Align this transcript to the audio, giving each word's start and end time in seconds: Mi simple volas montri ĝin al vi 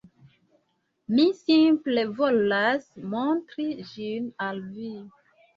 Mi 1.17 1.25
simple 1.41 2.05
volas 2.21 2.89
montri 3.13 3.69
ĝin 3.93 4.27
al 4.49 4.67
vi 4.73 4.91